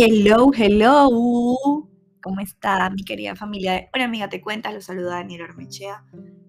[0.00, 1.08] Hello, hello.
[2.22, 3.90] ¿Cómo está mi querida familia?
[3.92, 6.04] Hola amiga, te cuentas, los saluda Daniel Armechea.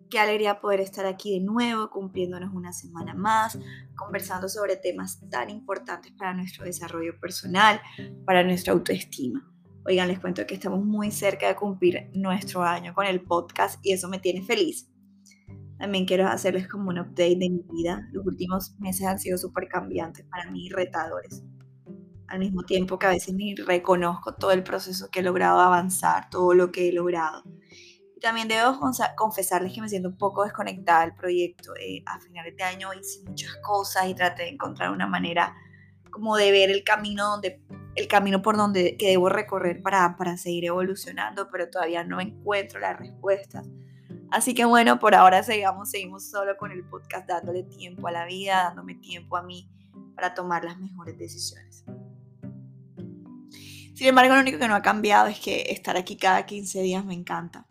[0.07, 3.57] Qué alegría poder estar aquí de nuevo, cumpliéndonos una semana más,
[3.95, 7.81] conversando sobre temas tan importantes para nuestro desarrollo personal,
[8.23, 9.51] para nuestra autoestima.
[9.83, 13.93] Oigan, les cuento que estamos muy cerca de cumplir nuestro año con el podcast y
[13.93, 14.91] eso me tiene feliz.
[15.79, 18.07] También quiero hacerles como un update de mi vida.
[18.11, 21.43] Los últimos meses han sido súper cambiantes para mí retadores
[22.29, 26.29] al mismo tiempo que a veces ni reconozco todo el proceso que he logrado avanzar,
[26.29, 27.43] todo lo que he logrado.
[28.15, 28.79] Y también debo
[29.15, 31.73] confesarles que me siento un poco desconectada del proyecto.
[31.75, 35.55] Eh, a finales de año hice muchas cosas y traté de encontrar una manera
[36.11, 37.61] como de ver el camino donde
[37.95, 42.79] el camino por donde que debo recorrer para, para seguir evolucionando, pero todavía no encuentro
[42.79, 43.67] las respuestas.
[44.31, 48.25] Así que bueno, por ahora seguimos, seguimos solo con el podcast dándole tiempo a la
[48.25, 49.69] vida, dándome tiempo a mí
[50.15, 51.83] para tomar las mejores decisiones.
[53.99, 57.03] Sin embargo, lo único que no ha cambiado es que estar aquí cada 15 días
[57.03, 57.67] me encanta.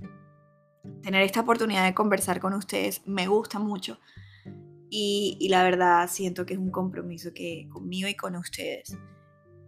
[1.02, 3.98] Tener esta oportunidad de conversar con ustedes me gusta mucho
[4.90, 8.98] y, la verdad siento que es un compromiso que conmigo y con ustedes.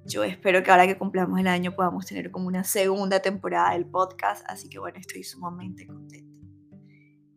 [0.05, 3.86] Yo espero que ahora que cumplamos el año podamos tener como una segunda temporada del
[3.86, 6.30] podcast, así que bueno, estoy sumamente contenta.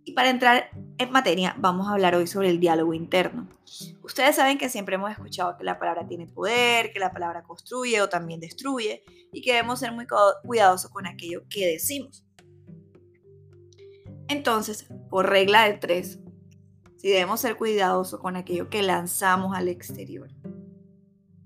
[0.05, 3.47] Y para entrar en materia, vamos a hablar hoy sobre el diálogo interno.
[4.03, 8.01] Ustedes saben que siempre hemos escuchado que la palabra tiene poder, que la palabra construye
[8.01, 10.05] o también destruye y que debemos ser muy
[10.43, 12.25] cuidadosos con aquello que decimos.
[14.27, 16.19] Entonces, por regla de tres,
[16.97, 20.29] si debemos ser cuidadosos con aquello que lanzamos al exterior,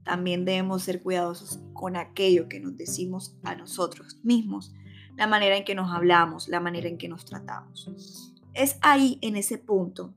[0.03, 4.73] también debemos ser cuidadosos con aquello que nos decimos a nosotros mismos,
[5.15, 8.33] la manera en que nos hablamos, la manera en que nos tratamos.
[8.57, 10.15] Es ahí, en ese punto,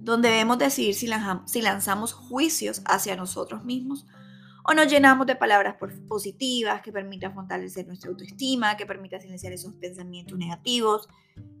[0.00, 1.06] donde debemos decidir si
[1.62, 4.04] lanzamos, juicios hacia nosotros mismos
[4.68, 5.76] o nos llenamos de palabras
[6.08, 11.08] positivas que permitan fortalecer nuestra autoestima, que permitan silenciar esos pensamientos negativos,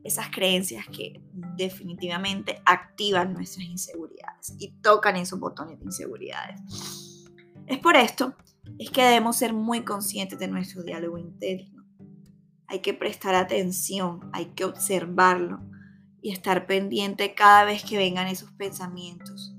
[0.02, 1.22] esas creencias que
[1.56, 6.60] definitivamente activan nuestras inseguridades y tocan esos botones de inseguridades.
[7.68, 8.34] Es por esto
[8.76, 11.79] es que debemos ser muy conscientes de nuestro diálogo interno
[12.70, 15.60] hay que prestar atención, hay que observarlo
[16.22, 19.56] y estar pendiente cada vez que vengan esos pensamientos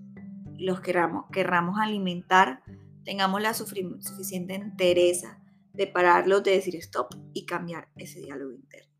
[0.57, 2.63] y los queramos, querramos alimentar,
[3.03, 5.41] tengamos la suficiente entereza
[5.73, 8.93] de pararlos, de decir stop y cambiar ese diálogo interno.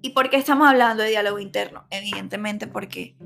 [0.00, 1.86] ¿Y por qué estamos hablando de diálogo interno?
[1.90, 3.16] Evidentemente porque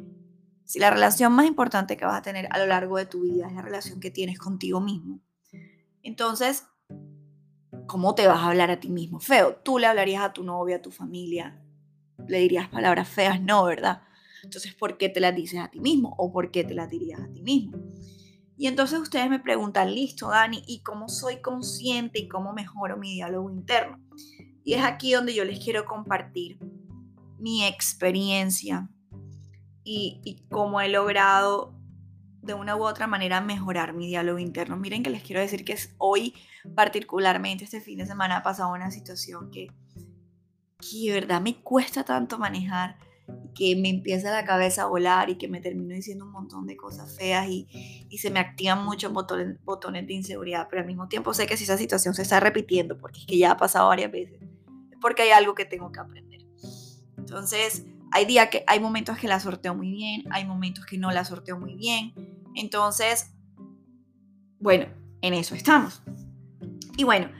[0.65, 3.47] si la relación más importante que vas a tener a lo largo de tu vida
[3.47, 5.23] es la relación que tienes contigo mismo,
[6.03, 6.67] entonces
[7.87, 9.21] ¿cómo te vas a hablar a ti mismo?
[9.21, 11.61] Feo, tú le hablarías a tu novia, a tu familia,
[12.27, 14.03] le dirías palabras feas, no, ¿verdad?
[14.43, 17.21] Entonces, ¿por qué te las dices a ti mismo o por qué te las dirías
[17.21, 17.79] a ti mismo?
[18.57, 23.13] Y entonces ustedes me preguntan, listo, Dani, ¿y cómo soy consciente y cómo mejoro mi
[23.13, 24.01] diálogo interno?
[24.65, 26.59] Y es aquí donde yo les quiero compartir
[27.39, 28.89] mi experiencia
[29.85, 31.76] y, y cómo he logrado
[32.47, 34.77] de una u otra manera mejorar mi diálogo interno.
[34.77, 36.35] Miren que les quiero decir que es hoy
[36.75, 39.69] particularmente este fin de semana ha pasado una situación que,
[40.79, 42.97] que de verdad me cuesta tanto manejar,
[43.55, 46.77] que me empieza la cabeza a volar y que me termino diciendo un montón de
[46.77, 51.09] cosas feas y, y se me activan muchos botones, botones de inseguridad, pero al mismo
[51.09, 53.89] tiempo sé que si esa situación se está repitiendo, porque es que ya ha pasado
[53.89, 56.47] varias veces, es porque hay algo que tengo que aprender.
[57.19, 57.85] Entonces,
[58.17, 61.23] hay días que hay momentos que la sorteo muy bien, hay momentos que no la
[61.27, 62.15] sorteo muy bien.
[62.55, 63.31] Entonces,
[64.59, 64.87] bueno,
[65.21, 66.03] en eso estamos.
[66.97, 67.31] Y bueno,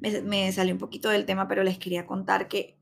[0.00, 2.78] me, me salió un poquito del tema, pero les quería contar que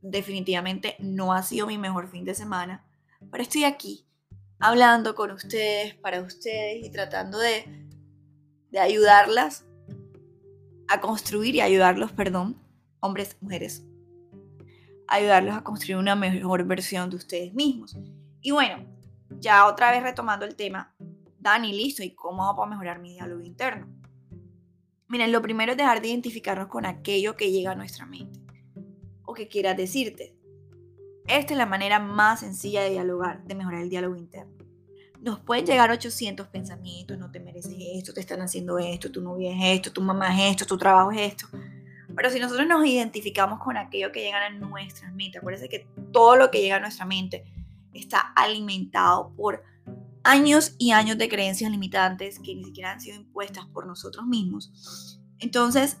[0.00, 2.86] definitivamente no ha sido mi mejor fin de semana,
[3.30, 4.06] pero estoy aquí
[4.58, 7.86] hablando con ustedes, para ustedes y tratando de,
[8.70, 9.66] de ayudarlas
[10.88, 12.56] a construir y ayudarlos, perdón,
[13.00, 13.84] hombres, mujeres,
[15.08, 17.96] ayudarlos a construir una mejor versión de ustedes mismos.
[18.40, 18.84] Y bueno,
[19.40, 20.94] ya otra vez retomando el tema,
[21.38, 23.88] Dani, listo, ¿y cómo hago para mejorar mi diálogo interno?
[25.08, 28.40] Miren, lo primero es dejar de identificarnos con aquello que llega a nuestra mente
[29.24, 30.36] o que quieras decirte.
[31.28, 34.56] Esta es la manera más sencilla de dialogar, de mejorar el diálogo interno.
[35.20, 39.50] Nos pueden llegar 800 pensamientos, no te mereces esto, te están haciendo esto, tu novia
[39.50, 41.46] es esto, tu mamá es esto, tu trabajo es esto.
[42.16, 46.36] Pero si nosotros nos identificamos con aquello que llega a nuestras mentes, acuérdense que todo
[46.36, 47.44] lo que llega a nuestra mente
[47.92, 49.62] está alimentado por
[50.24, 55.20] años y años de creencias limitantes que ni siquiera han sido impuestas por nosotros mismos.
[55.38, 55.98] Entonces,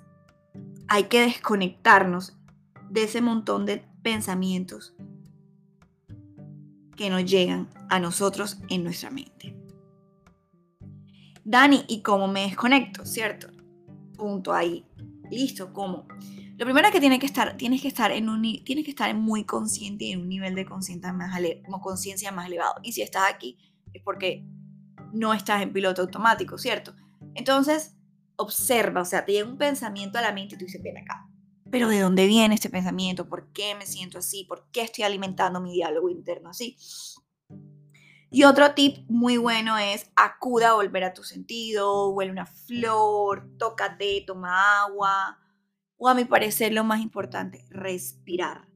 [0.88, 2.36] hay que desconectarnos
[2.88, 4.94] de ese montón de pensamientos
[6.96, 9.54] que nos llegan a nosotros en nuestra mente.
[11.44, 13.04] Dani, ¿y cómo me desconecto?
[13.04, 13.48] ¿Cierto?
[14.16, 14.84] Punto ahí.
[15.30, 16.06] Listo, ¿cómo?
[16.56, 19.44] Lo primero que tienes que estar, tienes que estar en un, tienes que estar muy
[19.44, 21.38] consciente y en un nivel de conciencia más,
[21.82, 22.74] conciencia más elevado.
[22.82, 23.58] Y si estás aquí
[23.92, 24.44] es porque
[25.12, 26.94] no estás en piloto automático, ¿cierto?
[27.34, 27.96] Entonces,
[28.36, 31.28] observa, o sea, te llega un pensamiento a la mente y tú dices, ven acá.
[31.70, 33.28] Pero ¿de dónde viene este pensamiento?
[33.28, 34.44] ¿Por qué me siento así?
[34.44, 36.76] ¿Por qué estoy alimentando mi diálogo interno así?
[38.30, 43.48] Y otro tip muy bueno es acuda a volver a tu sentido, huele una flor,
[43.58, 45.38] tócate, toma agua.
[45.96, 48.68] O a mi parecer lo más importante, respirar.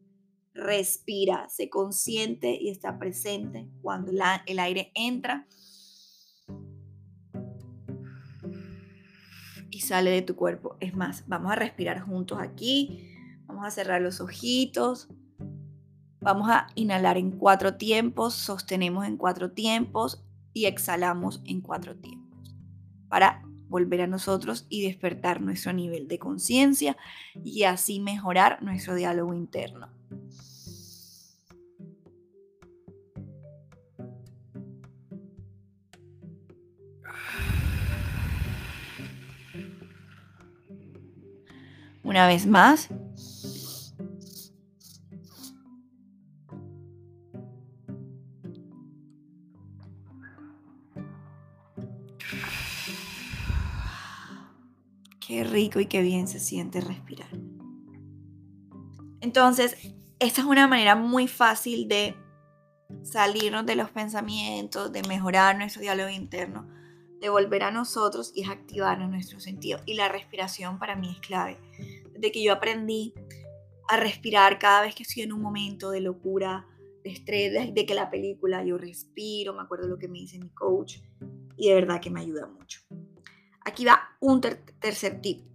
[0.55, 4.13] Respira, sé consciente y está presente cuando
[4.47, 5.47] el aire entra
[9.71, 10.77] y sale de tu cuerpo.
[10.81, 13.17] Es más, vamos a respirar juntos aquí.
[13.47, 15.09] Vamos a cerrar los ojitos.
[16.21, 20.23] Vamos a inhalar en cuatro tiempos, sostenemos en cuatro tiempos
[20.53, 22.55] y exhalamos en cuatro tiempos
[23.09, 26.97] para volver a nosotros y despertar nuestro nivel de conciencia
[27.43, 29.89] y así mejorar nuestro diálogo interno.
[42.03, 42.89] Una vez más.
[55.61, 57.29] Y qué bien se siente respirar.
[59.21, 59.77] Entonces,
[60.19, 62.17] esta es una manera muy fácil de
[63.03, 66.67] salirnos de los pensamientos, de mejorar nuestro diálogo interno,
[67.21, 69.81] de volver a nosotros y es activar nuestro sentido.
[69.87, 71.59] Y la respiración para mí es clave
[72.19, 73.15] de que yo aprendí
[73.89, 76.67] a respirar cada vez que estoy en un momento de locura,
[77.03, 80.51] de estrés, de, que la película yo respiro, me acuerdo lo que me dice mi
[80.51, 80.99] coach
[81.57, 82.81] y de verdad que me ayuda mucho.
[83.65, 85.50] Aquí va un tercer tip.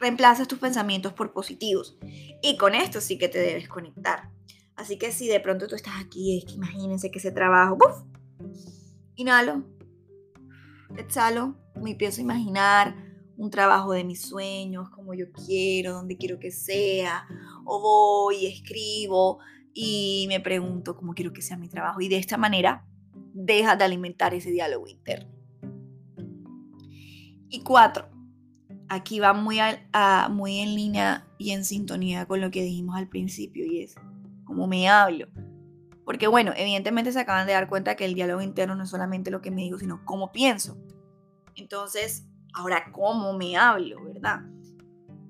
[0.00, 1.98] Reemplazas tus pensamientos por positivos
[2.42, 4.30] y con esto sí que te debes conectar.
[4.74, 8.02] Así que si de pronto tú estás aquí, es que imagínense que ese trabajo, ¡buf!
[9.14, 9.62] inhalo,
[10.96, 12.96] exhalo, me a imaginar
[13.36, 17.26] un trabajo de mis sueños, como yo quiero, donde quiero que sea,
[17.64, 19.38] o voy, escribo
[19.72, 22.00] y me pregunto cómo quiero que sea mi trabajo.
[22.00, 22.86] Y de esta manera
[23.32, 25.30] deja de alimentar ese diálogo interno.
[27.48, 28.08] Y cuatro,
[28.90, 33.80] aquí va muy, en línea y en sintonía con lo que dijimos al principio y
[33.80, 33.94] es
[34.44, 35.28] cómo me hablo.
[36.04, 39.30] Porque bueno, evidentemente se acaban de dar cuenta que el diálogo interno no es solamente
[39.30, 40.76] lo que me digo, sino cómo pienso.
[41.54, 44.40] Entonces, Ahora, ¿cómo me hablo, verdad?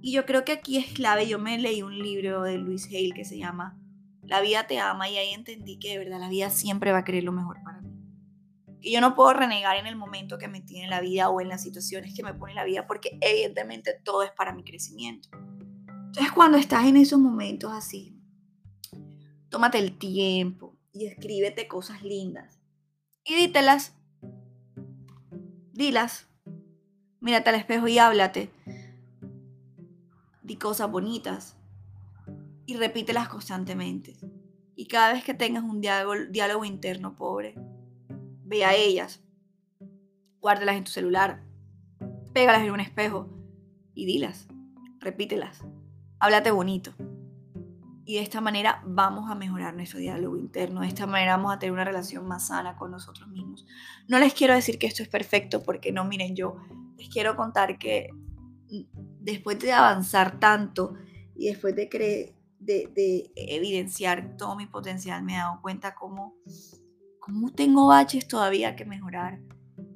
[0.00, 1.28] Y yo creo que aquí es clave.
[1.28, 3.78] Yo me leí un libro de Luis Hale que se llama
[4.22, 7.04] La vida te ama y ahí entendí que de verdad la vida siempre va a
[7.04, 7.79] querer lo mejor para.
[8.80, 11.48] Que yo no puedo renegar en el momento que me tiene la vida o en
[11.48, 15.28] las situaciones que me pone la vida porque evidentemente todo es para mi crecimiento.
[16.06, 18.16] Entonces cuando estás en esos momentos así,
[19.48, 22.60] tómate el tiempo y escríbete cosas lindas
[23.24, 23.94] y dítelas.
[25.72, 26.30] Dilas
[27.20, 28.50] Mírate al espejo y háblate.
[30.42, 31.56] Di cosas bonitas
[32.64, 34.16] y repítelas constantemente.
[34.74, 37.54] Y cada vez que tengas un diálogo, interno pobre,
[38.50, 39.22] ve a ellas,
[40.40, 41.40] guárdalas en tu celular,
[42.34, 43.28] pégalas en un espejo
[43.94, 44.48] y dilas,
[44.98, 45.64] repítelas,
[46.18, 46.92] háblate bonito.
[48.04, 51.60] Y de esta manera vamos a mejorar nuestro diálogo interno, de esta manera vamos a
[51.60, 53.64] tener una relación más sana con nosotros mismos.
[54.08, 56.56] No les quiero decir que esto es perfecto porque no, miren, yo
[56.96, 58.10] les quiero contar que
[58.68, 58.80] mm,
[59.20, 60.94] después de avanzar tanto
[61.36, 66.34] y después de, de, evidenciar todo mi potencial, me he dado cuenta cómo,
[67.20, 69.40] cómo tengo baches todavía que mejorar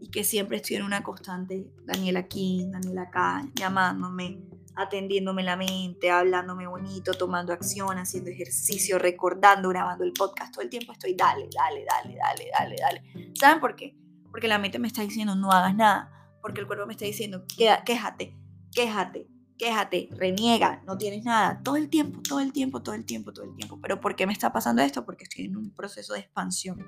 [0.00, 4.40] y que siempre estoy en una constante, Daniela aquí, Daniela acá, llamándome,
[4.76, 10.52] atendiéndome la mente, hablándome bonito, tomando acción, haciendo ejercicio, recordando, grabando el podcast.
[10.54, 13.32] Todo el tiempo estoy, dale, dale, dale, dale, dale, dale.
[13.34, 13.96] ¿Saben por qué?
[14.30, 16.10] Porque la mente me está diciendo, no hagas nada
[16.44, 17.46] porque el cuerpo me está diciendo,
[17.86, 18.36] quéjate,
[18.70, 19.26] quéjate,
[19.58, 23.44] quéjate, reniega, no tienes nada, todo el tiempo, todo el tiempo, todo el tiempo, todo
[23.44, 23.78] el tiempo.
[23.80, 25.04] Pero ¿por qué me está pasando esto?
[25.04, 26.84] Porque estoy en un proceso de expansión.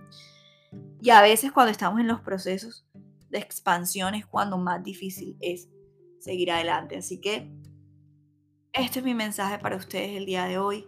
[1.01, 2.87] Y a veces cuando estamos en los procesos
[3.31, 5.69] de expansión es cuando más difícil es
[6.19, 6.97] seguir adelante.
[6.97, 7.53] Así que
[8.73, 10.87] este es mi mensaje para ustedes el día de hoy.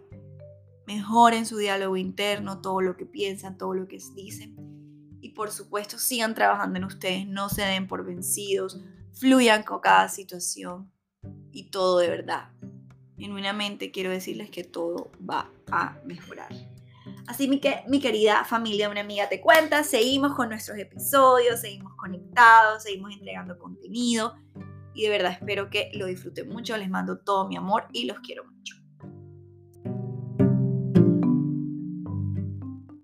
[0.85, 4.55] Mejoren su diálogo interno, todo lo que piensan, todo lo que dicen
[5.21, 8.81] y por supuesto sigan trabajando en ustedes, no se den por vencidos,
[9.13, 10.91] fluyan con cada situación
[11.51, 12.49] y todo de verdad.
[13.17, 16.49] Genuinamente quiero decirles que todo va a mejorar.
[17.27, 22.83] Así que mi querida familia, una amiga te cuenta, seguimos con nuestros episodios, seguimos conectados,
[22.83, 24.35] seguimos entregando contenido
[24.93, 28.19] y de verdad espero que lo disfruten mucho, les mando todo mi amor y los
[28.19, 28.78] quiero mucho.